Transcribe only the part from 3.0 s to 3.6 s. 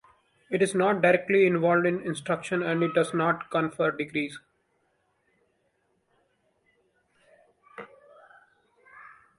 not